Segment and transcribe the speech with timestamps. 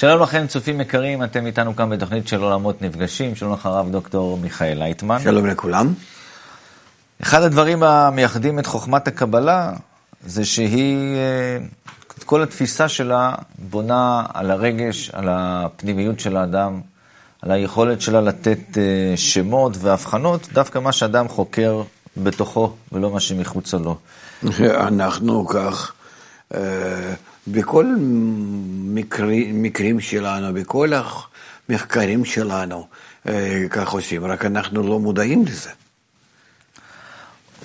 [0.00, 3.34] שלום לכם, צופים יקרים, אתם איתנו כאן בתוכנית של עולמות נפגשים.
[3.34, 5.18] שלום לך, הרב דוקטור מיכאל לייטמן.
[5.22, 5.94] שלום לכולם.
[7.22, 9.72] אחד הדברים המייחדים את חוכמת הקבלה,
[10.26, 11.58] זה שהיא, אה,
[12.24, 16.80] כל התפיסה שלה בונה על הרגש, על הפנימיות של האדם,
[17.42, 21.82] על היכולת שלה לתת אה, שמות והבחנות, דווקא מה שאדם חוקר
[22.16, 23.96] בתוכו, ולא מה שמחוצה לו.
[24.88, 25.92] אנחנו כך,
[26.54, 27.14] אה,
[27.48, 27.94] בכל
[28.84, 30.92] מקרים, מקרים שלנו, בכל
[31.68, 32.86] המחקרים שלנו,
[33.28, 35.70] אה, כך עושים, רק אנחנו לא מודעים לזה.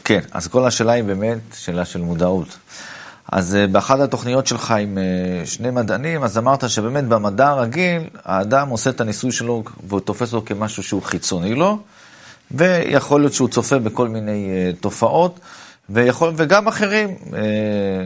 [0.03, 2.57] כן, אז כל השאלה היא באמת שאלה של מודעות.
[3.31, 4.97] אז אה, באחת התוכניות שלך עם
[5.45, 10.45] שני מדענים, אז אמרת שבאמת במדע הרגיל, האדם עושה את הניסוי שלו והוא תופס אותו
[10.45, 11.79] כמשהו שהוא חיצוני לו,
[12.51, 14.49] ויכול להיות שהוא צופה בכל מיני
[14.79, 15.39] תופעות.
[15.89, 18.05] ויכול, וגם אחרים אה,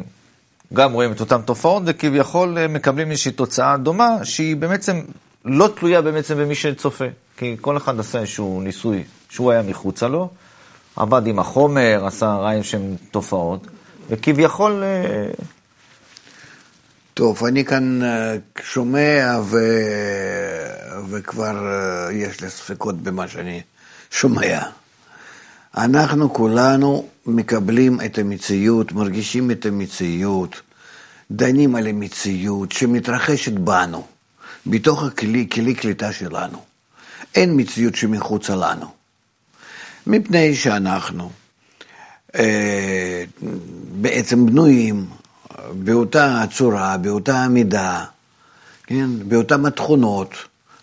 [0.74, 5.02] גם רואים את אותן תופעות, וכביכול אה, מקבלים איזושהי תוצאה דומה, שהיא בעצם
[5.46, 7.06] לא תלויה בעצם במי שצופה.
[7.38, 10.30] כי כל אחד עשה איזשהו ניסוי שהוא היה מחוצה לו,
[10.96, 13.68] עבד עם החומר, עשה רעים שהם תופעות,
[14.10, 14.84] וכביכול...
[14.84, 15.32] אה,
[17.14, 18.00] טוב, אני כאן
[18.64, 19.58] שומע ו...
[21.10, 21.56] וכבר
[22.12, 23.62] יש לי ספקות במה שאני
[24.12, 24.60] שומע.
[25.78, 30.62] אנחנו כולנו מקבלים את המציאות, מרגישים את המציאות,
[31.32, 34.08] דנים על המציאות שמתרחשת בנו,
[34.66, 36.64] בתוך הכלי, כלי קליטה שלנו.
[37.36, 38.88] אין מציאות שמחוצה לנו.
[40.08, 41.32] מפני שאנחנו
[42.36, 43.24] אה,
[44.02, 45.06] בעצם בנויים
[45.74, 48.06] באותה צורה, באותה מידה,
[48.84, 49.10] כן?
[49.28, 50.34] באותן התכונות,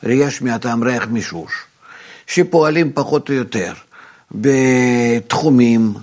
[0.03, 1.53] ראייה שמיעה טעם ריח מישוש,
[2.27, 3.73] שפועלים פחות או יותר
[4.33, 5.95] בתחומים,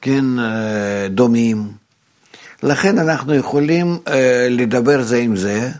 [0.00, 1.72] כן, אה, דומים.
[2.62, 5.70] לכן אנחנו יכולים אה, לדבר זה עם זה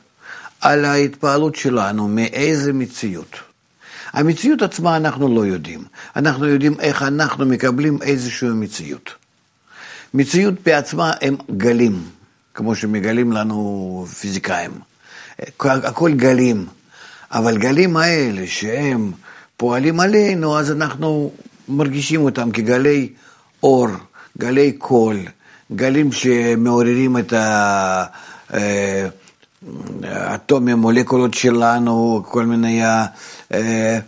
[0.61, 3.37] על ההתפעלות שלנו, מאיזה מציאות.
[4.13, 5.85] המציאות עצמה אנחנו לא יודעים,
[6.17, 9.11] אנחנו יודעים איך אנחנו מקבלים איזושהי מציאות.
[10.15, 12.03] מציאות בעצמה הם גלים,
[12.55, 14.71] כמו שמגלים לנו פיזיקאים.
[15.61, 16.67] הכל גלים,
[17.31, 19.13] אבל גלים האלה שהם
[19.57, 21.33] פועלים עלינו, אז אנחנו
[21.69, 23.09] מרגישים אותם כגלי
[23.63, 23.89] אור,
[24.39, 25.17] גלי קול,
[25.73, 27.33] גלים שמעוררים את
[30.03, 32.83] האטומים, אה, מולקולות שלנו, כל מיני
[33.55, 33.99] אה,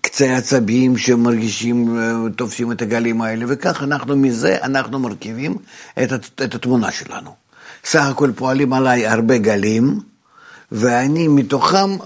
[0.00, 5.56] קצה עצבים שמרגישים, אה, תופסים את הגלים האלה, וכך אנחנו, מזה אנחנו מרכיבים
[6.02, 6.12] את,
[6.44, 7.30] את התמונה שלנו.
[7.84, 10.00] סך הכל פועלים עליי הרבה גלים,
[10.72, 11.96] ואני מתוכם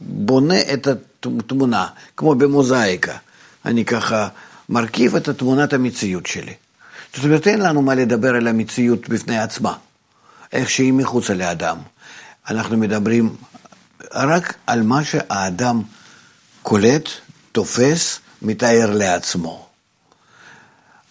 [0.00, 0.88] בונה את
[1.22, 1.86] התמונה,
[2.16, 3.16] כמו במוזאיקה.
[3.64, 4.28] אני ככה
[4.68, 6.54] מרכיב את תמונת המציאות שלי.
[7.14, 9.76] זאת אומרת, אין לנו מה לדבר על המציאות בפני עצמה,
[10.52, 11.78] איך שהיא מחוצה לאדם.
[12.50, 13.36] אנחנו מדברים
[14.12, 15.82] רק על מה שהאדם
[16.62, 17.08] קולט,
[17.52, 19.68] תופס, מתאר לעצמו.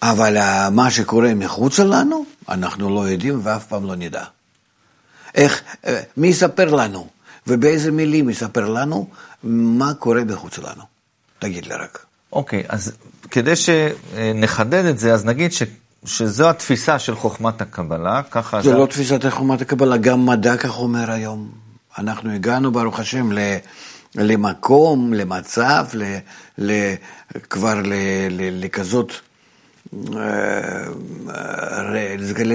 [0.01, 0.37] אבל
[0.71, 4.23] מה שקורה מחוצה לנו, אנחנו לא יודעים ואף פעם לא נדע.
[5.35, 7.07] איך, אה, מי יספר לנו,
[7.47, 9.09] ובאיזה מילים יספר לנו
[9.43, 10.83] מה קורה מחוץ לנו.
[11.39, 12.05] תגיד לי רק.
[12.33, 12.91] אוקיי, אז
[13.33, 15.63] כדי שנחדד את זה, אז נגיד ש...
[16.05, 18.61] שזו התפיסה של חוכמת הקבלה, ככה...
[18.61, 21.51] זו לא תפיסת חוכמת הקבלה, גם מדע כך אומר היום.
[21.97, 23.39] אנחנו הגענו, ברוך השם, ל...
[24.15, 26.03] למקום, למצב, ל...
[26.57, 26.93] ל...
[27.49, 27.93] כבר ל...
[28.29, 28.65] ל...
[28.65, 29.13] לכזאת...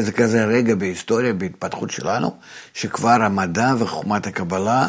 [0.03, 2.37] זה כזה רגע בהיסטוריה, בהתפתחות שלנו,
[2.75, 4.89] שכבר המדע וחוכמת הקבלה,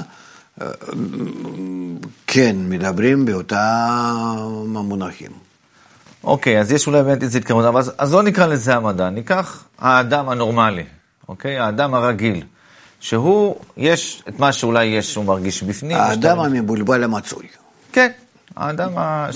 [2.27, 5.48] כן, מדברים באותם המונחים.
[6.23, 10.29] אוקיי, אז יש אולי באמת איזו התקרבות, אבל אז לא נקרא לזה המדע, ניקח האדם
[10.29, 10.83] הנורמלי,
[11.29, 11.59] אוקיי?
[11.59, 12.43] האדם הרגיל,
[12.99, 15.97] שהוא, יש את מה שאולי יש, שהוא מרגיש בפנים.
[15.97, 17.47] האדם המבולבל המצוי.
[17.91, 18.11] כן,
[18.55, 19.29] האדם, ה...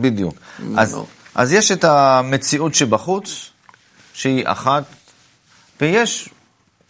[0.00, 0.34] בדיוק.
[0.76, 0.98] אז...
[1.34, 3.50] אז יש את המציאות שבחוץ,
[4.12, 4.84] שהיא אחת,
[5.80, 6.28] ויש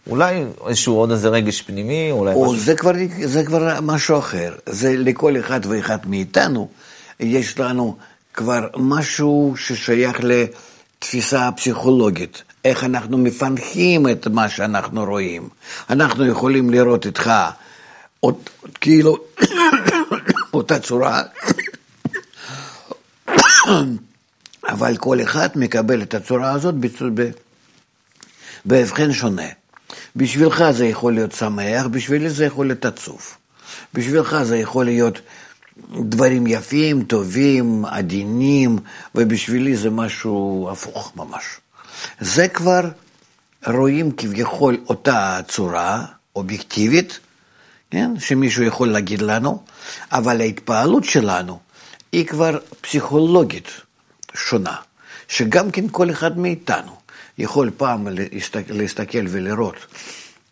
[0.09, 2.59] אולי איזשהו עוד איזה רגש פנימי, אולי או משהו...
[2.59, 2.91] זה כבר,
[3.23, 4.53] זה כבר משהו אחר.
[4.65, 6.69] זה לכל אחד ואחד מאיתנו,
[7.19, 7.97] יש לנו
[8.35, 12.43] כבר משהו ששייך לתפיסה פסיכולוגית.
[12.65, 15.49] איך אנחנו מפנחים את מה שאנחנו רואים.
[15.89, 17.31] אנחנו יכולים לראות איתך
[18.19, 18.35] עוד,
[18.81, 19.17] כאילו
[20.53, 21.21] אותה צורה.
[24.73, 26.75] אבל כל אחד מקבל את הצורה הזאת
[28.65, 29.47] בהבחן שונה.
[30.15, 33.21] בשבילך זה יכול להיות שמח, בשבילי זה יכול להיות עצוב.
[33.93, 35.21] בשבילך זה יכול להיות
[35.99, 38.77] דברים יפים, טובים, עדינים,
[39.15, 41.43] ובשבילי זה משהו הפוך ממש.
[42.19, 42.89] זה כבר
[43.67, 46.05] רואים כביכול אותה צורה,
[46.35, 47.19] אובייקטיבית,
[47.91, 48.19] כן?
[48.19, 49.63] שמישהו יכול להגיד לנו,
[50.11, 51.59] אבל ההתפעלות שלנו
[52.11, 53.67] היא כבר פסיכולוגית
[54.33, 54.75] שונה,
[55.27, 56.95] שגם כן כל אחד מאיתנו
[57.37, 58.07] יכול פעם
[58.69, 59.75] להסתכל ולראות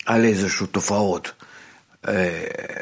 [0.06, 1.32] על איזשהו תופעות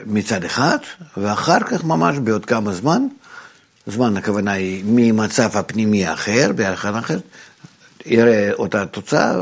[0.05, 0.77] מצד אחד,
[1.17, 3.01] ואחר כך ממש בעוד כמה זמן,
[3.87, 7.19] זמן הכוונה היא ממצב הפנימי אחר, באחר אחר,
[8.05, 9.33] יראה אותה תוצאה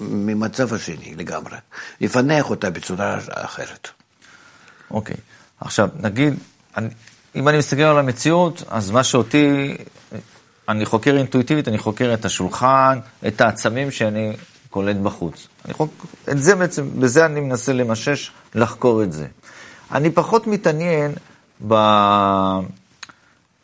[0.00, 1.56] ממצב השני לגמרי,
[2.00, 3.88] יפנח אותה בצורה אחרת.
[4.90, 5.18] אוקיי, okay.
[5.60, 6.34] עכשיו נגיד,
[6.76, 6.88] אני,
[7.34, 9.76] אם אני מסתכל על המציאות, אז מה שאותי,
[10.68, 14.32] אני חוקר אינטואיטיבית, אני חוקר את השולחן, את העצמים שאני
[14.70, 15.48] קולט בחוץ.
[15.64, 16.06] אני חוק...
[16.30, 19.26] את זה בעצם, בזה אני מנסה למשש, לחקור את זה.
[19.92, 21.12] אני פחות מתעניין
[21.68, 21.74] ב...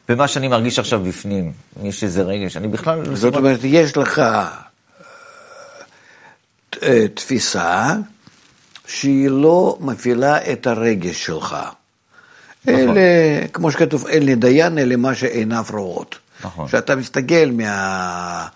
[0.09, 2.57] במה שאני מרגיש עכשיו בפנים, יש איזה רגש.
[2.57, 3.03] אני בכלל...
[3.07, 4.23] לא זאת אומרת, יש לך
[6.83, 7.95] אה, תפיסה
[8.87, 11.57] שהיא לא מפעילה את הרגש שלך.
[12.65, 12.75] נכון.
[12.75, 16.19] אלה, כמו שכתוב, אל נדיין, אלה מה שעיניו רואות.
[16.45, 16.67] נכון.
[16.69, 18.47] כשאתה מסתכל מה...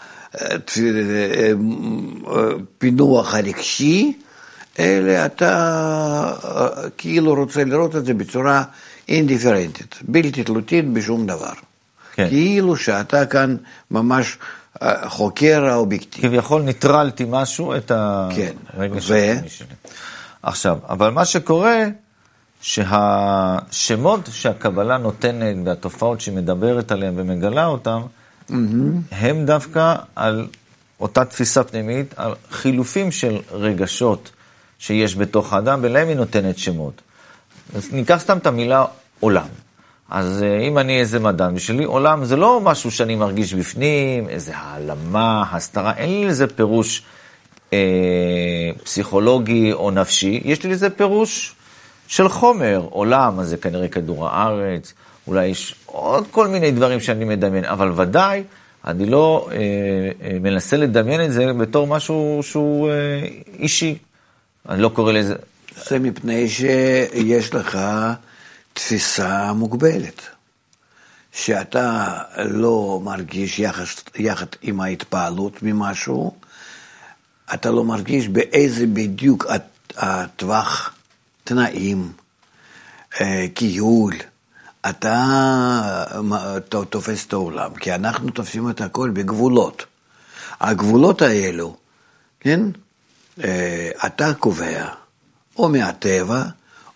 [2.78, 4.12] פינוח הרגשי,
[4.78, 6.32] אלא אתה
[6.98, 8.62] כאילו רוצה לראות את זה בצורה
[9.08, 11.52] אינדיפרנטית, בלתי תלותית בשום דבר.
[12.14, 12.28] כן.
[12.28, 13.56] כאילו שאתה כאן
[13.90, 14.38] ממש
[15.06, 16.28] חוקר האובייקטיבי.
[16.28, 19.42] כביכול ניטרלתי משהו, את הרגש כן.
[19.44, 19.48] ו...
[19.48, 19.66] שלי.
[20.42, 21.84] עכשיו, אבל מה שקורה,
[22.60, 27.98] שהשמות שהקבלה נותנת והתופעות שהיא מדברת עליהן ומגלה אותן.
[29.10, 30.46] הם דווקא על
[31.00, 34.30] אותה תפיסה פנימית, על חילופים של רגשות
[34.78, 37.02] שיש בתוך האדם, ולהם היא נותנת שמות.
[37.74, 38.84] אז ניקח סתם את המילה
[39.20, 39.46] עולם.
[40.10, 44.56] אז אה, אם אני איזה מדען, בשבילי עולם זה לא משהו שאני מרגיש בפנים, איזה
[44.56, 47.02] העלמה, הסתרה, אין לי לזה פירוש
[47.72, 47.78] אה,
[48.84, 51.54] פסיכולוגי או נפשי, יש לי לזה פירוש
[52.06, 54.94] של חומר, עולם, אז זה כנראה כדור הארץ,
[55.26, 58.44] אולי יש עוד כל מיני דברים שאני מדמיין, אבל ודאי,
[58.84, 59.56] אני לא אה,
[60.22, 62.94] אה, מנסה לדמיין את זה בתור משהו שהוא אה,
[63.58, 63.98] אישי.
[64.68, 65.34] אני לא קורא לזה...
[65.88, 67.78] זה מפני שיש לך
[68.72, 70.22] תפיסה מוגבלת,
[71.32, 73.84] שאתה לא מרגיש יחד,
[74.16, 76.34] יחד עם ההתפעלות ממשהו,
[77.54, 79.46] אתה לא מרגיש באיזה בדיוק
[79.96, 80.94] הטווח
[81.44, 82.12] תנאים,
[83.20, 84.14] אה, קיול,
[84.88, 85.24] אתה
[86.90, 89.84] תופס את העולם, כי אנחנו תופסים את הכל בגבולות.
[90.60, 91.76] הגבולות האלו,
[92.40, 92.60] כן,
[93.44, 94.88] אה, אתה קובע,
[95.56, 96.44] או מהטבע,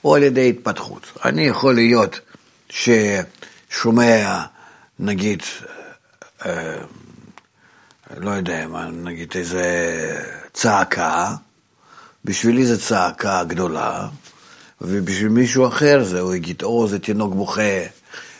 [0.04, 1.06] או על ידי התפתחות.
[1.25, 2.20] אני יכול להיות
[2.69, 4.44] ששומע,
[4.98, 5.42] נגיד,
[6.46, 6.76] אה,
[8.16, 9.64] לא יודע מה, נגיד איזה
[10.52, 11.34] צעקה,
[12.25, 14.08] בשבילי זו צעקה גדולה,
[14.86, 17.81] ובשביל מישהו אחר זה, הוא יגיד, או זה תינוק בוכה,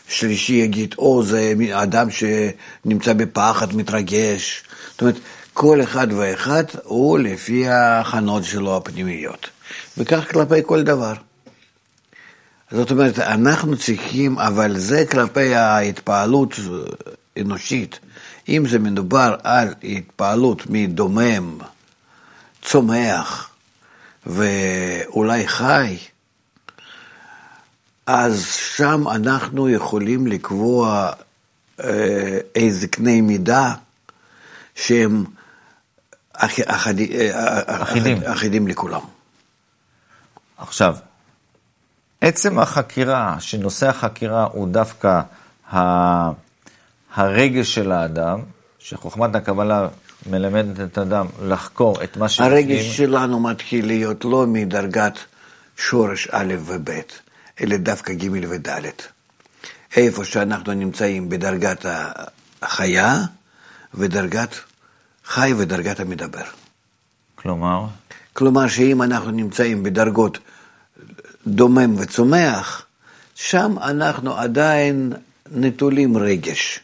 [0.07, 4.63] שלישי יגיד, או זה אדם שנמצא בפחד, מתרגש.
[4.91, 5.15] זאת אומרת,
[5.53, 9.49] כל אחד ואחד הוא לפי ההכנות שלו הפנימיות.
[9.97, 11.13] וכך כלפי כל דבר.
[12.71, 16.55] זאת אומרת, אנחנו צריכים, אבל זה כלפי ההתפעלות
[17.41, 17.99] אנושית.
[18.49, 21.57] אם זה מדובר על התפעלות מדומם,
[22.61, 23.49] צומח
[24.25, 25.97] ואולי חי,
[28.07, 28.45] אז
[28.75, 31.11] שם אנחנו יכולים לקבוע
[31.83, 33.73] אה, איזה קנה מידה
[34.75, 35.23] שהם
[36.33, 38.23] אח, אחד, אה, אחידים.
[38.23, 39.01] אחידים לכולם.
[40.57, 40.95] עכשיו,
[42.21, 45.21] עצם החקירה, שנושא החקירה הוא דווקא
[45.73, 46.45] ה...
[47.15, 48.39] הרגש של האדם,
[48.79, 49.87] שחוכמת הקבלה
[50.29, 52.51] מלמדת את האדם לחקור את מה שבפנים.
[52.51, 55.19] הרגש שלנו מתחיל להיות לא מדרגת
[55.77, 56.89] שורש א' וב',
[57.61, 58.69] אלא דווקא ג' וד'.
[59.95, 61.85] איפה שאנחנו נמצאים בדרגת
[62.61, 63.21] החיה
[63.93, 64.55] ודרגת
[65.25, 66.43] חי ודרגת המדבר.
[67.35, 67.85] כלומר?
[68.33, 70.37] כלומר שאם אנחנו נמצאים בדרגות
[71.47, 72.85] דומם וצומח,
[73.35, 75.13] שם אנחנו עדיין
[75.51, 76.79] נטולים רגש.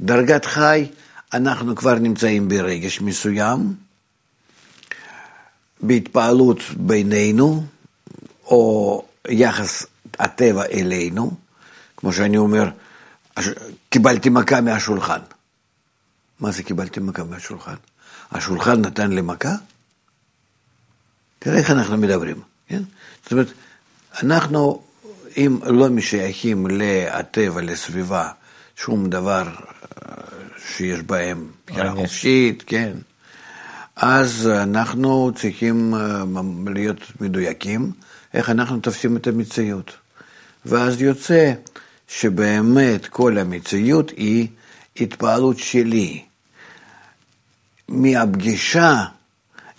[0.00, 0.86] דרגת חי,
[1.32, 3.74] אנחנו כבר נמצאים ברגש מסוים,
[5.80, 7.64] בהתפעלות בינינו,
[8.44, 9.86] או יחס
[10.18, 11.30] הטבע אלינו,
[11.96, 12.70] כמו שאני אומר,
[13.88, 15.20] קיבלתי מכה מהשולחן.
[16.40, 17.74] מה זה קיבלתי מכה מהשולחן?
[18.30, 19.54] השולחן נתן לי מכה?
[21.38, 22.82] תראה איך אנחנו מדברים, כן?
[23.22, 23.52] זאת אומרת,
[24.22, 24.82] אנחנו,
[25.36, 28.30] אם לא משייכים לטבע, לסביבה,
[28.76, 30.14] שום דבר אה,
[30.66, 32.92] שיש בהם בחירה חופשית, כן,
[33.96, 36.22] אז אנחנו צריכים אה,
[36.66, 37.92] להיות מדויקים,
[38.34, 39.96] איך אנחנו תופסים את המציאות.
[40.66, 41.52] ואז יוצא
[42.08, 44.48] שבאמת כל המציאות היא
[44.96, 46.24] התפעלות שלי
[47.88, 49.04] מהפגישה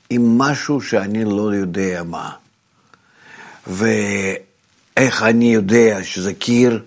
[0.09, 2.31] עם משהו שאני לא יודע מה.
[3.67, 6.83] ואיך אני יודע שזה קיר,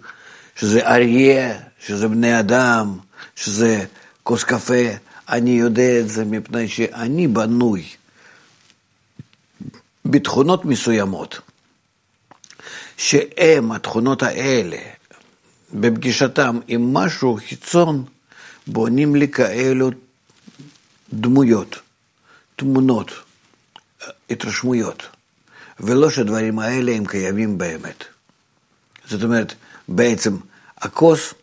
[0.56, 2.98] שזה אריה, שזה בני אדם,
[3.36, 3.84] שזה
[4.22, 4.84] כוס קפה,
[5.28, 7.84] אני יודע את זה מפני שאני בנוי
[10.04, 11.40] בתכונות מסוימות,
[13.02, 14.78] שהם, התכונות האלה,
[15.72, 18.04] בפגישתם עם משהו חיצון,
[18.66, 19.90] בונים לי כאלו
[21.12, 21.78] דמויות,
[22.56, 23.10] תמונות,
[24.30, 25.02] התרשמויות,
[25.80, 28.04] ולא שהדברים האלה הם קיימים באמת.
[29.06, 29.54] זאת אומרת,
[29.88, 30.36] בעצם
[30.78, 31.34] הכוס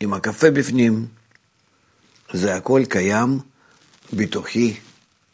[0.00, 1.06] עם הקפה בפנים,
[2.32, 3.38] זה הכל קיים
[4.12, 4.80] בתוכי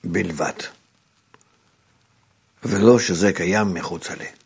[0.05, 0.59] בלבד,
[2.65, 4.40] ולא שזה קיים מחוצה לי.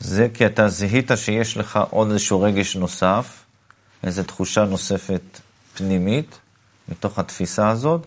[0.00, 3.44] זה כי אתה זיהית שיש לך עוד איזשהו רגש נוסף,
[4.02, 5.22] איזו תחושה נוספת
[5.74, 6.38] פנימית,
[6.88, 8.06] מתוך התפיסה הזאת,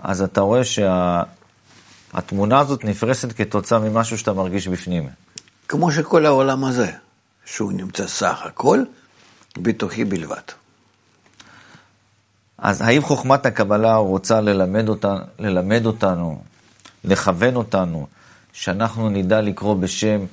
[0.00, 2.60] אז אתה רואה שהתמונה שה...
[2.60, 5.08] הזאת נפרסת כתוצאה ממשהו שאתה מרגיש בפנים.
[5.68, 6.92] כמו שכל העולם הזה,
[7.44, 8.82] שהוא נמצא סך הכל
[9.58, 10.40] בתוכי בלבד.
[12.58, 16.42] אז האם חוכמת הקבלה רוצה ללמד, אותה, ללמד אותנו,
[17.04, 18.06] לכוון אותנו,
[18.52, 20.24] שאנחנו נדע לקרוא בשם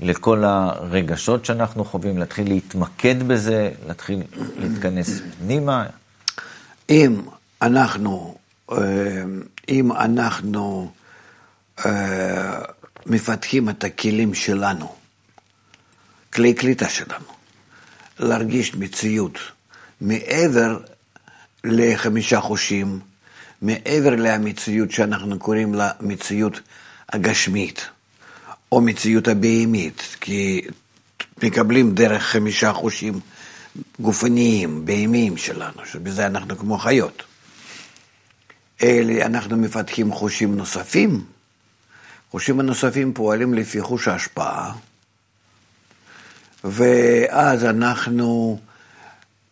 [0.00, 4.22] לכל הרגשות שאנחנו חווים, להתחיל להתמקד בזה, להתחיל
[4.56, 5.86] להתכנס פנימה?
[6.90, 7.20] אם
[7.62, 8.38] אנחנו,
[8.72, 8.76] אה,
[9.68, 10.92] אם אנחנו
[11.86, 12.60] אה,
[13.06, 14.94] מפתחים את הכלים שלנו,
[16.32, 17.26] כלי קליטה שלנו,
[18.18, 19.38] להרגיש מציאות
[20.00, 20.78] מעבר
[21.64, 23.00] לחמישה חושים,
[23.62, 26.60] מעבר למציאות שאנחנו קוראים לה מציאות
[27.12, 27.88] הגשמית,
[28.72, 30.60] או מציאות הבהמית, כי
[31.42, 33.20] מקבלים דרך חמישה חושים
[34.00, 37.22] גופניים, בהמיים שלנו, שבזה אנחנו כמו חיות.
[38.82, 41.24] אלה, אנחנו מפתחים חושים נוספים.
[42.30, 44.74] חושים הנוספים פועלים לפי חוש ההשפעה,
[46.64, 48.58] ואז אנחנו,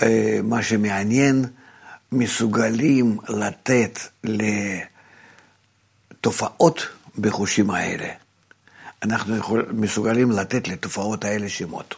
[0.02, 1.44] אה, מה שמעניין,
[2.12, 3.98] מסוגלים לתת
[6.14, 6.86] לתופעות
[7.18, 8.08] בחושים האלה.
[9.02, 11.94] אנחנו יכול, מסוגלים לתת לתופעות האלה שמות.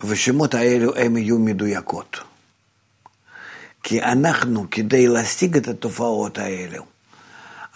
[0.00, 2.16] ושמות האלו הם יהיו מדויקות.
[3.82, 6.86] כי אנחנו, כדי להשיג את התופעות האלו,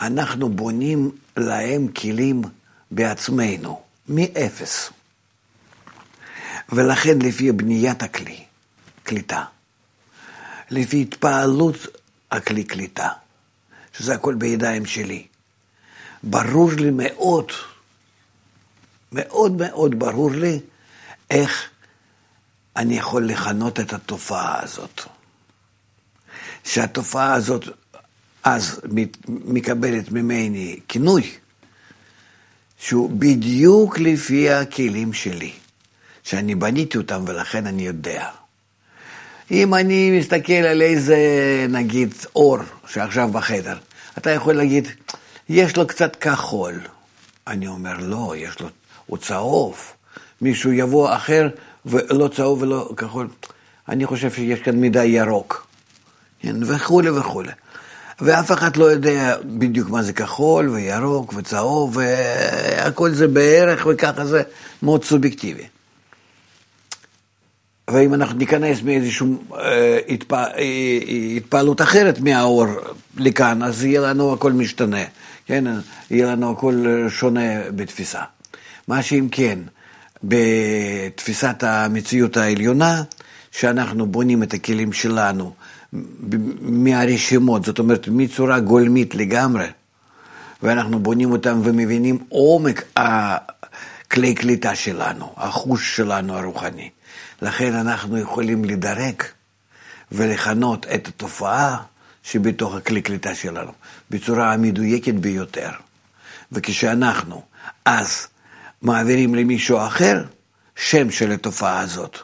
[0.00, 2.42] אנחנו בונים להם כלים
[2.90, 4.90] בעצמנו, מאפס.
[6.68, 8.44] ולכן לפי בניית הכלי,
[9.02, 9.44] קליטה,
[10.70, 11.76] לפי התפעלות
[12.30, 13.08] הכלי קליטה,
[13.98, 15.26] שזה הכל בידיים שלי,
[16.30, 17.52] ברור לי מאוד,
[19.12, 20.60] מאוד מאוד ברור לי
[21.30, 21.68] איך
[22.76, 25.00] אני יכול לכנות את התופעה הזאת.
[26.64, 27.64] שהתופעה הזאת
[28.44, 28.80] אז
[29.26, 31.30] מקבלת ממני כינוי,
[32.78, 35.52] שהוא בדיוק לפי הכלים שלי,
[36.22, 38.28] שאני בניתי אותם ולכן אני יודע.
[39.50, 41.16] אם אני מסתכל על איזה,
[41.68, 43.78] נגיד, אור שעכשיו בחדר,
[44.18, 44.88] אתה יכול להגיד,
[45.48, 46.80] יש לו קצת כחול.
[47.46, 48.68] אני אומר, לא, יש לו,
[49.06, 49.92] הוא צהוב.
[50.40, 51.48] מישהו יבוא אחר
[51.86, 53.28] ולא צהוב ולא כחול.
[53.88, 55.66] אני חושב שיש כאן מידה ירוק.
[56.40, 57.52] כן, וכולי וכולי.
[58.20, 64.42] ואף אחד לא יודע בדיוק מה זה כחול וירוק וצהוב, והכל זה בערך וככה זה
[64.82, 65.66] מאוד סובייקטיבי.
[67.90, 70.32] ואם אנחנו ניכנס מאיזושהי אה, התפ...
[70.32, 70.48] אה,
[71.36, 72.66] התפעלות אחרת מהאור
[73.16, 75.04] לכאן, אז יהיה לנו הכל משתנה,
[75.46, 75.64] כן?
[76.10, 78.22] יהיה לנו הכל שונה בתפיסה.
[78.88, 79.58] מה שאם כן,
[80.24, 83.02] בתפיסת המציאות העליונה,
[83.50, 85.52] שאנחנו בונים את הכלים שלנו
[86.60, 89.66] מהרשימות, זאת אומרת מצורה גולמית לגמרי,
[90.62, 96.90] ואנחנו בונים אותם ומבינים עומק הכלי קליטה שלנו, החוש שלנו הרוחני.
[97.42, 99.22] לכן אנחנו יכולים לדרג
[100.12, 101.76] ולכנות את התופעה
[102.22, 103.72] שבתוך הכלי קליטה שלנו
[104.10, 105.70] בצורה המדויקת ביותר.
[106.52, 107.42] וכשאנחנו
[107.84, 108.26] אז
[108.82, 110.24] מעבירים למישהו אחר
[110.76, 112.18] שם של התופעה הזאת,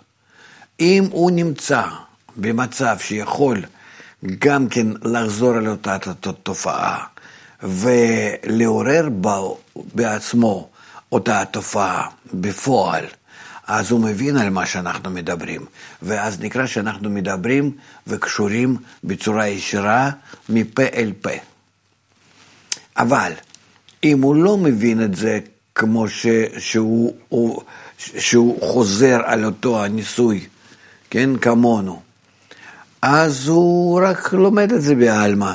[0.81, 1.83] אם הוא נמצא
[2.37, 3.63] במצב שיכול
[4.39, 5.97] גם כן לחזור על אותה
[6.43, 7.05] תופעה
[7.63, 9.59] ולעורר בו,
[9.95, 10.69] בעצמו
[11.13, 13.05] אותה תופעה בפועל,
[13.67, 15.67] אז הוא מבין על מה שאנחנו מדברים,
[16.03, 17.73] ואז נקרא שאנחנו מדברים
[18.07, 20.11] וקשורים בצורה ישירה
[20.49, 21.52] מפה אל פה.
[22.97, 23.33] אבל
[24.05, 25.39] אם הוא לא מבין את זה
[25.75, 26.27] כמו ש,
[26.59, 27.63] שהוא, הוא,
[27.99, 30.47] שהוא חוזר על אותו הניסוי,
[31.11, 32.03] כן, כמונו,
[33.03, 35.53] אז הוא רק לומד את זה בעלמא,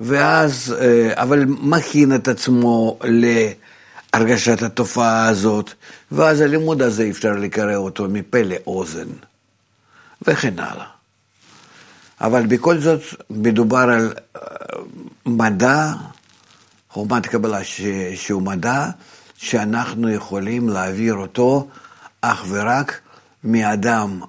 [0.00, 5.72] ואז, אה, אבל מכין את עצמו להרגשת התופעה הזאת,
[6.12, 9.08] ואז הלימוד הזה אפשר לקרוא אותו מפה לאוזן,
[10.26, 10.86] וכן הלאה.
[12.20, 14.40] אבל בכל זאת מדובר על אה,
[15.26, 15.92] מדע,
[16.90, 17.80] חוכמת קבלה ש...
[18.14, 18.86] שהוא מדע,
[19.36, 21.68] שאנחנו יכולים להעביר אותו
[22.20, 23.00] אך ורק
[23.44, 24.20] מאדם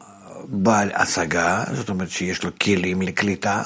[0.47, 3.63] בעל השגה, זאת אומרת שיש לו כלים לקליטה,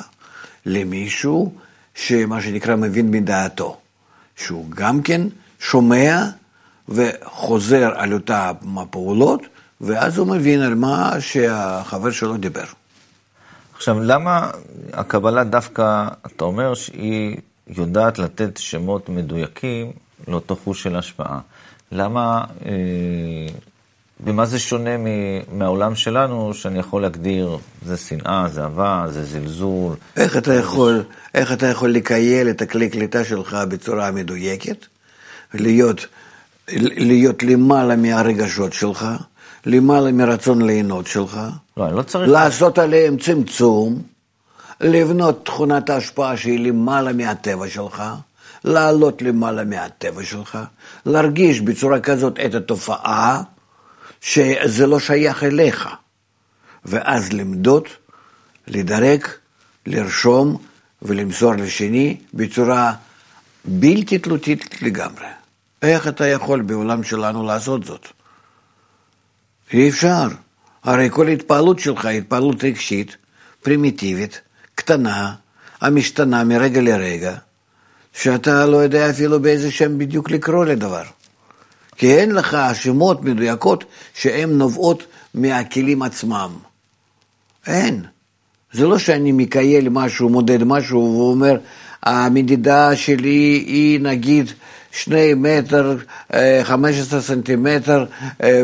[0.65, 1.53] למישהו
[1.95, 3.77] שמה שנקרא מבין מדעתו,
[4.35, 5.21] שהוא גם כן
[5.59, 6.25] שומע
[6.89, 9.41] וחוזר על אותן הפעולות,
[9.81, 12.65] ואז הוא מבין על מה שהחבר שלו דיבר.
[13.75, 14.49] עכשיו, למה
[14.93, 19.91] הקבלה דווקא, אתה אומר שהיא יודעת לתת שמות מדויקים
[20.27, 21.39] לאותו חוש של השפעה?
[21.91, 22.71] למה, אה,
[24.19, 24.89] במה זה שונה
[25.51, 29.95] מהעולם שלנו, שאני יכול להגדיר, זה שנאה, זה אהבה, זה זלזול?
[30.15, 31.03] איך אתה יכול,
[31.33, 34.85] איך אתה יכול לקייל את הכלי קליטה שלך בצורה מדויקת?
[35.53, 36.07] להיות,
[36.97, 39.05] להיות למעלה מהרגשות שלך,
[39.65, 41.39] למעלה מרצון ליהנות שלך,
[41.77, 42.29] לא, אני לא צריך...
[42.29, 44.01] לעשות עליהם צמצום,
[44.81, 48.03] לבנות תכונת ההשפעה שהיא למעלה מהטבע שלך,
[48.63, 50.57] לעלות למעלה מהטבע שלך,
[51.05, 53.41] להרגיש בצורה כזאת את התופעה
[54.21, 55.89] שזה לא שייך אליך,
[56.85, 57.83] ואז למדוד,
[58.67, 59.25] לדרג,
[59.85, 60.57] לרשום
[61.01, 62.93] ולמסור לשני בצורה
[63.65, 65.27] בלתי תלותית לגמרי.
[65.81, 68.07] איך אתה יכול בעולם שלנו לעשות זאת?
[69.73, 70.27] אי אפשר.
[70.83, 73.17] הרי כל התפעלות שלך היא התפעלות רגשית,
[73.63, 74.41] פרימיטיבית,
[74.75, 75.33] קטנה,
[75.81, 77.35] המשתנה מרגע לרגע,
[78.13, 81.03] שאתה לא יודע אפילו באיזה שם בדיוק לקרוא לדבר.
[81.95, 83.83] כי אין לך שמות מדויקות
[84.13, 86.51] שהן נובעות מהכלים עצמם.
[87.67, 88.03] אין.
[88.71, 91.57] זה לא שאני מכייל משהו, מודד משהו, ואומר,
[92.03, 94.51] המדידה שלי היא נגיד
[94.91, 95.97] שני מטר,
[96.33, 98.05] אה, חמש עשרה סנטימטר
[98.43, 98.63] אה,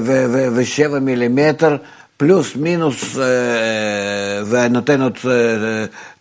[0.55, 1.77] ושבע מילימטר,
[2.19, 5.17] פלוס מינוס, אה, ונותן עוד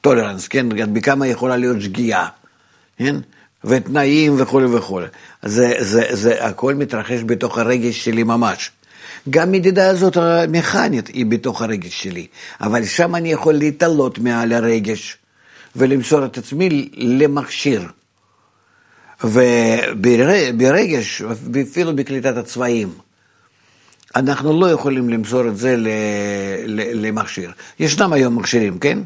[0.01, 0.67] tolerance, כן?
[0.93, 2.27] בכמה יכולה להיות שגיאה,
[2.99, 3.17] כן?
[3.65, 5.07] ותנאים וכולי וכולי.
[5.43, 8.71] זה, זה, זה הכל מתרחש בתוך הרגש שלי ממש.
[9.31, 12.27] גם מדידה הזאת המכנית היא בתוך הרגש שלי,
[12.61, 15.17] אבל שם אני יכול להתעלות מעל הרגש
[15.77, 17.83] ולמסור את עצמי למכשיר.
[19.25, 21.23] וברגש,
[21.71, 22.89] אפילו בקליטת הצבעים,
[24.17, 25.77] אנחנו לא יכולים למסור את זה
[26.95, 27.53] למכשיר.
[27.81, 28.99] ישנם היום מכשירים, כן?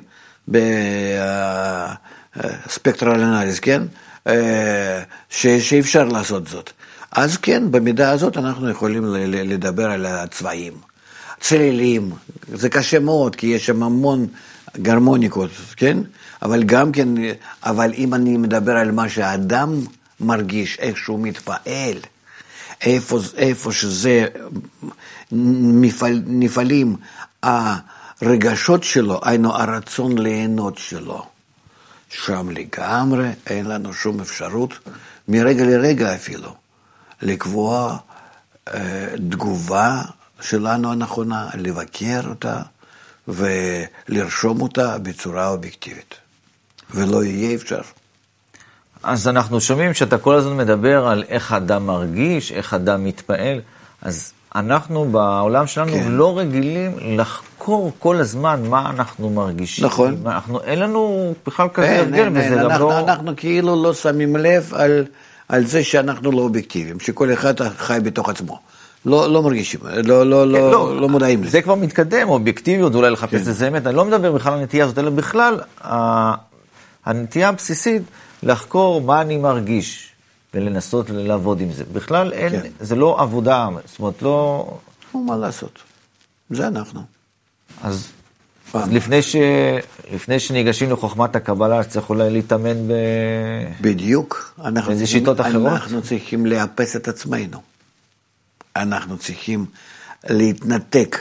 [2.37, 3.83] בספקטרל אנליז, כן?
[4.27, 6.71] אה, שאפשר לעשות זאת.
[7.13, 10.73] אז כן, במידה הזאת אנחנו יכולים לדבר על הצבעים.
[11.41, 12.11] צלילים,
[12.55, 14.27] זה קשה מאוד, כי יש שם המון
[14.77, 15.99] גרמוניקות, כן?
[16.43, 17.09] אבל גם כן,
[17.63, 19.81] אבל אם אני מדבר על מה שהאדם
[20.21, 21.97] מרגיש, איך שהוא מתפעל,
[22.83, 24.27] איפה, איפה שזה
[25.33, 26.97] מפעל, נפעלים
[27.43, 31.27] הרגשות שלו, היינו הרצון ליהנות שלו.
[32.11, 34.75] שם לגמרי אין לנו שום אפשרות,
[35.29, 36.55] מרגע לרגע אפילו,
[37.23, 37.99] לקבוע
[38.75, 40.03] אה, תגובה
[40.41, 42.63] שלנו הנכונה, לבקר אותה
[43.29, 46.15] ולרשום אותה בצורה אובייקטיבית.
[46.91, 47.81] ולא יהיה אפשר.
[49.03, 53.61] אז אנחנו שומעים שאתה כל הזמן מדבר על איך אדם מרגיש, איך אדם מתפעל,
[54.03, 56.13] אז אנחנו בעולם שלנו כן.
[56.13, 59.85] לא רגילים לחקור כל הזמן מה אנחנו מרגישים.
[59.85, 60.17] נכון.
[60.27, 62.99] אנחנו, אין לנו בכלל כזה הרגל בזה, גם אנחנו, לא...
[62.99, 65.05] אנחנו כאילו לא שמים לב על,
[65.49, 68.59] על זה שאנחנו לא אובייקטיביים, שכל אחד חי בתוך עצמו.
[69.07, 71.51] לא, לא מרגישים, לא, לא, לא, כן, לא, לא מודעים לזה.
[71.51, 73.49] זה כבר מתקדם, אובייקטיביות, אולי לחפש כן.
[73.49, 75.61] איזה אמת, אני לא מדבר בכלל על הנטייה הזאת, אלא בכלל,
[77.05, 78.03] הנטייה הבסיסית
[78.43, 80.13] לחקור מה אני מרגיש.
[80.55, 81.85] ולנסות לעבוד עם זה.
[81.93, 82.71] בכלל אין, כן.
[82.81, 84.67] זה לא עבודה, זאת אומרת, לא...
[85.15, 85.79] מה לעשות?
[86.51, 87.03] זה אנחנו.
[87.83, 88.09] אז,
[88.75, 89.37] אז לפני, ש...
[90.15, 92.93] לפני שניגשים לחוכמת הקבלה, צריך אולי להתאמן ב...
[93.81, 94.55] בדיוק.
[94.87, 95.73] באיזה שיטות אחרות?
[95.73, 97.63] אנחנו צריכים לאפס את עצמנו.
[98.77, 99.67] אנחנו צריכים
[100.25, 101.19] להתנתק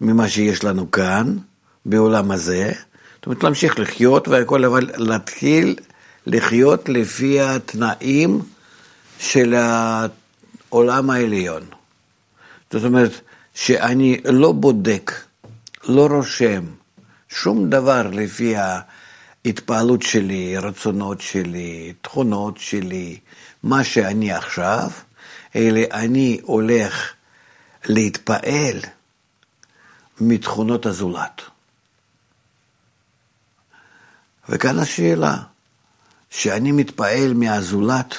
[0.00, 1.36] ממה שיש לנו כאן,
[1.86, 2.72] בעולם הזה,
[3.16, 5.76] זאת אומרת, להמשיך לחיות והכל, אבל להתחיל
[6.26, 8.42] לחיות לפי התנאים
[9.18, 11.62] של העולם העליון.
[12.72, 13.20] זאת אומרת,
[13.54, 15.12] שאני לא בודק,
[15.84, 16.64] לא רושם
[17.28, 23.18] שום דבר לפי ההתפעלות שלי, רצונות שלי, תכונות שלי,
[23.62, 24.90] מה שאני עכשיו,
[25.56, 27.12] אלא אני הולך
[27.84, 28.80] להתפעל
[30.20, 31.42] מתכונות הזולת.
[34.48, 35.36] וכאן השאלה,
[36.32, 38.14] שאני מתפעל מהזולת,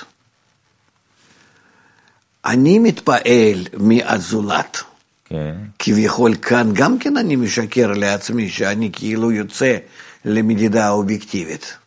[2.45, 4.83] אני מתפעל מהזולת.
[5.25, 5.55] כן.
[5.79, 9.77] כביכול כאן גם כן אני משקר לעצמי שאני כאילו יוצא
[10.25, 11.77] למדידה אובייקטיבית,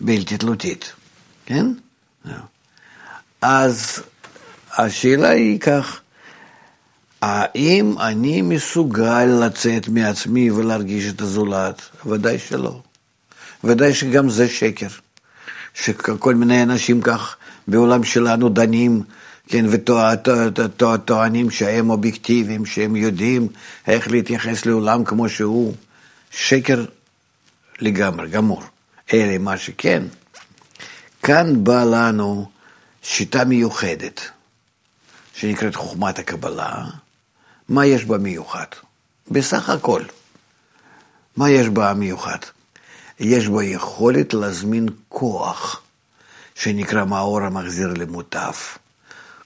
[0.00, 0.92] בלתי תלותית,
[1.46, 1.66] כן?
[3.42, 4.02] אז
[4.76, 6.00] השאלה היא כך,
[7.22, 11.82] האם אני מסוגל לצאת מעצמי ולהרגיש את הזולת?
[12.06, 12.80] ודאי שלא.
[13.64, 14.88] ודאי שגם זה שקר.
[15.80, 17.36] שכל מיני אנשים כך
[17.68, 19.02] בעולם שלנו דנים,
[19.48, 23.48] כן, וטוענים שהם אובייקטיביים, שהם יודעים
[23.86, 25.74] איך להתייחס לעולם כמו שהוא.
[26.30, 26.84] שקר
[27.80, 28.62] לגמרי, גמור.
[29.12, 30.02] אלא מה שכן,
[31.22, 32.50] כאן בא לנו
[33.02, 34.20] שיטה מיוחדת,
[35.34, 36.84] שנקראת חוכמת הקבלה.
[37.68, 38.66] מה יש בה מיוחד?
[39.30, 40.02] בסך הכל.
[41.36, 42.38] מה יש בה מיוחד?
[43.20, 45.80] יש בה יכולת להזמין כוח,
[46.54, 48.52] שנקרא מאור המחזיר למוטב.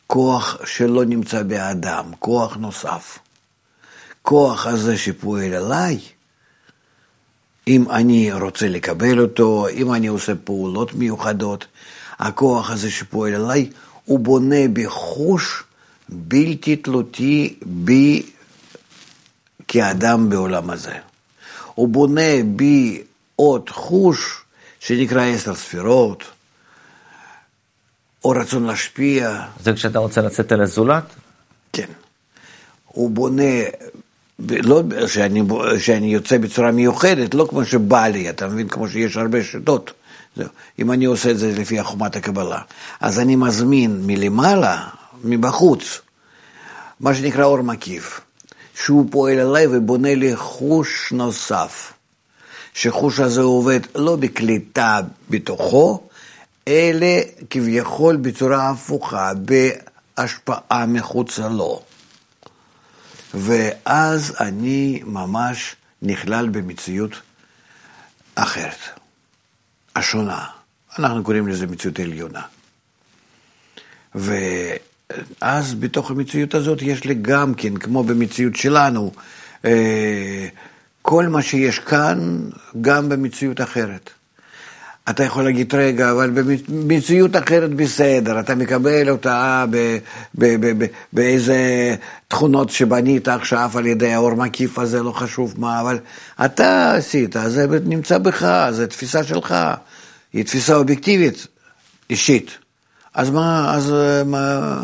[0.07, 3.19] כוח שלא נמצא באדם, כוח נוסף.
[4.23, 5.99] כוח הזה שפועל עליי,
[7.69, 11.67] אם אני רוצה לקבל אותו, אם אני עושה פעולות מיוחדות,
[12.19, 13.71] הכוח הזה שפועל עליי,
[14.05, 15.63] הוא בונה בחוש
[16.09, 18.23] בלתי תלותי בי
[19.69, 20.95] כאדם בעולם הזה.
[21.75, 23.03] הוא בונה בי
[23.43, 24.41] עוד חוש
[24.81, 26.25] שנקרא עשר ספירות,
[28.25, 29.43] או רצון להשפיע.
[29.63, 31.05] זה כשאתה רוצה לצאת אל הזולת?
[31.73, 31.87] כן.
[32.87, 33.53] הוא בונה,
[34.49, 35.43] לא שאני,
[35.79, 38.69] שאני יוצא בצורה מיוחדת, לא כמו שבא לי, אתה מבין?
[38.69, 39.93] כמו שיש הרבה שיטות.
[40.37, 40.49] זהו.
[40.79, 42.61] אם אני עושה את זה לפי חומת הקבלה,
[43.01, 44.89] אז אני מזמין מלמעלה,
[45.25, 46.01] מבחוץ,
[47.01, 48.21] מה שנקרא אור מקיף,
[48.75, 51.93] שהוא פועל עליי ובונה לי חוש נוסף.
[52.75, 56.09] שחוש הזה עובד לא בקליטה בתוכו,
[56.69, 57.07] אלא
[57.51, 61.83] כביכול בצורה הפוכה, בהשפעה מחוצה לו.
[63.35, 67.13] ואז אני ממש נכלל במציאות
[68.35, 68.79] אחרת,
[69.97, 70.47] השונה.
[70.99, 72.43] אנחנו קוראים לזה מציאות עליונה.
[74.15, 79.13] ואז בתוך המציאות הזאת יש לי גם כן, כמו במציאות שלנו,
[79.65, 80.49] אה,
[81.03, 82.41] כל מה שיש כאן,
[82.81, 84.11] גם במציאות אחרת.
[85.11, 86.31] אתה יכול להגיד, רגע, אבל
[86.69, 89.65] במציאות אחרת בסדר, אתה מקבל אותה
[91.13, 91.95] באיזה
[92.29, 95.99] תכונות שבנית עכשיו על ידי האור מקיף הזה, לא חשוב מה, אבל
[96.45, 99.55] אתה עשית, זה נמצא בך, זו תפיסה שלך,
[100.33, 101.47] היא תפיסה אובייקטיבית,
[102.11, 102.59] אישית.
[103.15, 103.95] אז מה, אז
[104.27, 104.79] מה,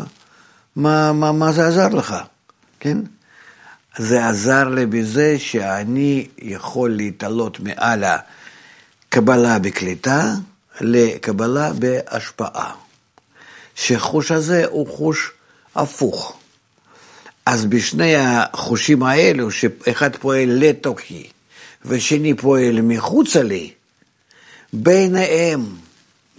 [0.75, 2.15] מה, מה, מה זה עזר לך,
[2.79, 2.97] כן?
[3.99, 10.33] זה עזר לי בזה שאני יכול להתעלות מעל הקבלה בקליטה
[10.81, 12.75] לקבלה בהשפעה.
[13.75, 15.31] שחוש הזה הוא חוש
[15.75, 16.37] הפוך.
[17.45, 21.29] אז בשני החושים האלו, שאחד פועל לתוכי
[21.85, 23.71] ושני פועל מחוצה לי,
[24.73, 25.65] ביניהם,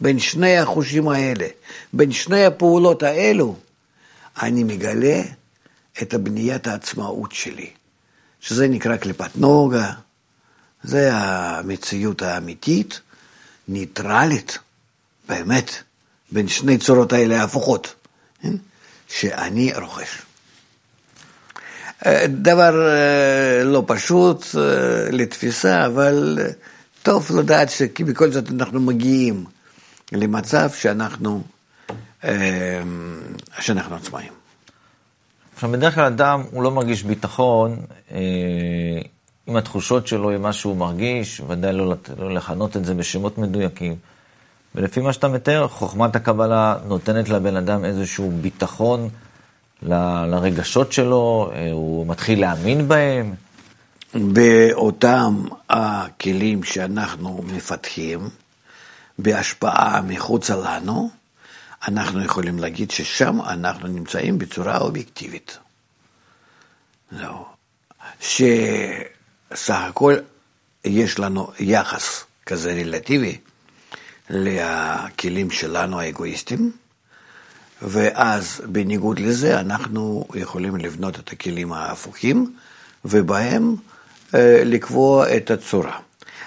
[0.00, 1.46] בין שני החושים האלה,
[1.92, 3.56] בין שני הפעולות האלו,
[4.42, 5.22] אני מגלה
[6.02, 7.70] את הבניית העצמאות שלי,
[8.40, 9.92] שזה נקרא קליפת נוגה,
[10.82, 13.00] זה המציאות האמיתית,
[13.68, 14.58] ניטרלית,
[15.28, 15.70] באמת,
[16.32, 17.94] בין שני צורות האלה ההפוכות,
[18.42, 18.52] כן?
[19.08, 20.22] שאני רוכש.
[22.06, 26.38] אה, דבר אה, לא פשוט אה, לתפיסה, אבל
[27.02, 29.44] טוב לדעת שבכל זאת אנחנו מגיעים
[30.12, 31.42] למצב שאנחנו,
[33.60, 34.32] שאנחנו עצמאים.
[35.54, 37.76] עכשיו, בדרך כלל אדם, הוא לא מרגיש ביטחון
[38.12, 38.18] אה,
[39.46, 43.96] עם התחושות שלו, עם מה שהוא מרגיש, ודאי לא, לא לכנות את זה בשמות מדויקים.
[44.74, 49.08] ולפי מה שאתה מתאר, חוכמת הקבלה נותנת לבן אדם איזשהו ביטחון
[49.82, 49.94] ל,
[50.26, 53.34] לרגשות שלו, אה, הוא מתחיל להאמין בהם.
[54.14, 58.28] באותם הכלים שאנחנו מפתחים,
[59.18, 61.10] בהשפעה מחוצה לנו,
[61.88, 65.58] אנחנו יכולים להגיד ששם אנחנו נמצאים בצורה אובייקטיבית.
[67.12, 67.44] זהו.
[68.20, 70.16] שסך הכל
[70.84, 73.38] יש לנו יחס כזה רלטיבי
[74.30, 76.72] לכלים שלנו האגואיסטים,
[77.82, 82.56] ואז בניגוד לזה אנחנו יכולים לבנות את הכלים ההפוכים
[83.04, 83.76] ובהם
[84.34, 85.98] אה, לקבוע את הצורה.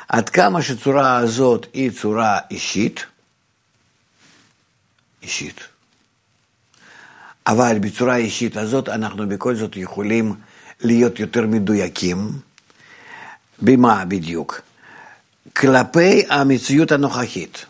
[0.10, 3.06] עד כמה שצורה הזאת היא צורה אישית,
[5.24, 5.60] אישית,
[7.48, 10.36] אבל בצורה האישית הזאת אנחנו בכל זאת יכולים
[10.82, 12.32] להיות יותר מדויקים.
[13.62, 14.62] במה בדיוק?
[15.56, 17.66] כלפי המציאות הנוכחית,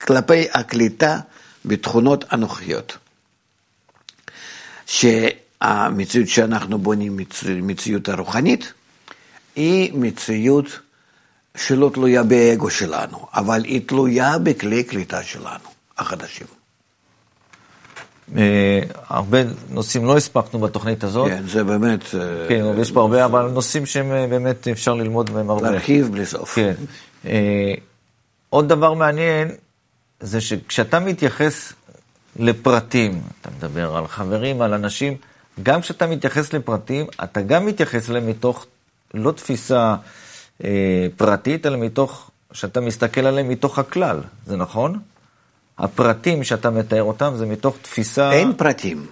[0.00, 1.20] כלפי הקליטה
[1.64, 2.96] בתכונות הנוכחיות.
[4.86, 7.16] שהמציאות שאנחנו בונים,
[7.62, 8.72] מציאות הרוחנית,
[9.56, 10.80] היא מציאות
[11.56, 16.46] שלא תלויה באגו שלנו, אבל היא תלויה בכלי קליטה שלנו, החדשים.
[18.36, 19.38] אה, הרבה
[19.70, 21.28] נושאים לא הספקנו בתוכנית הזאת.
[21.28, 22.04] כן, זה באמת...
[22.14, 25.70] אה, כן, יש פה הרבה, אבל נושאים שהם אה, באמת אפשר ללמוד מהם הרבה.
[25.70, 26.54] להרחיב בלי סוף.
[26.54, 26.74] כן.
[28.50, 29.48] עוד דבר מעניין,
[30.20, 31.72] זה שכשאתה מתייחס
[32.36, 35.16] לפרטים, אתה מדבר על חברים, על אנשים,
[35.62, 38.66] גם כשאתה מתייחס לפרטים, אתה גם מתייחס אליהם מתוך,
[39.14, 39.94] לא תפיסה
[41.16, 44.98] פרטית, אלא מתוך, שאתה מסתכל עליהם מתוך הכלל, זה נכון?
[45.78, 48.32] הפרטים שאתה מתאר אותם זה מתוך תפיסה...
[48.32, 49.06] אין פרטים,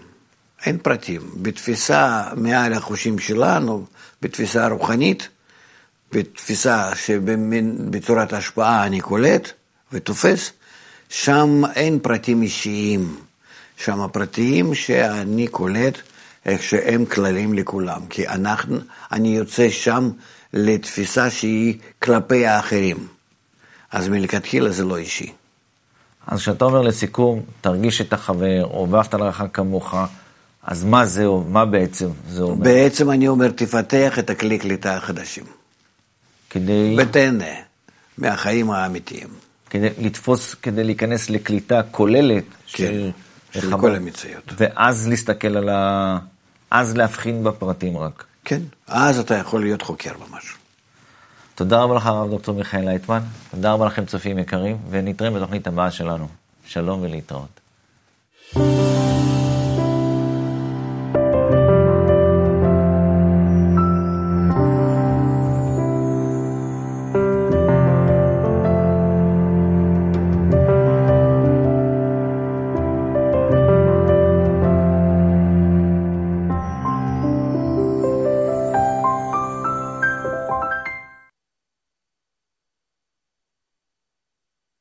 [0.66, 1.20] אין פרטים.
[1.42, 3.84] בתפיסה מעל החושים שלנו,
[4.22, 5.28] בתפיסה רוחנית,
[6.12, 9.52] בתפיסה שבצורת השפעה אני קולט
[9.92, 10.52] ותופס,
[11.08, 13.16] שם אין פרטים אישיים.
[13.76, 15.98] שם הפרטים שאני קולט
[16.46, 18.00] איך שהם כללים לכולם.
[18.10, 18.78] כי אנחנו,
[19.12, 20.10] אני יוצא שם
[20.54, 23.06] לתפיסה שהיא כלפי האחרים.
[23.92, 25.32] אז מלכתחילה זה לא אישי.
[26.26, 29.94] אז כשאתה אומר לסיכום, תרגיש את החבר, או ואהבת לרעך כמוך,
[30.62, 32.64] אז מה זה, מה בעצם זה אומר?
[32.64, 35.44] בעצם אני אומר, תפתח את הכלי קליטה החדשים.
[36.50, 36.96] כדי...
[36.98, 37.54] ותהנה
[38.18, 39.28] מהחיים האמיתיים.
[39.70, 43.10] כדי לתפוס, כדי להיכנס לקליטה כוללת כן, של,
[43.60, 44.52] של כל המציאות.
[44.56, 46.18] ואז להסתכל על ה...
[46.70, 48.24] אז להבחין בפרטים רק.
[48.44, 50.54] כן, אז אתה יכול להיות חוקר ממש.
[51.54, 53.20] תודה רבה לך, הרב דוקטור מיכאל לייטמן.
[53.50, 56.28] תודה רבה לכם, צופים יקרים, ונתראה בתוכנית הבאה שלנו.
[56.66, 57.60] שלום ולהתראות.
[58.54, 58.93] thank you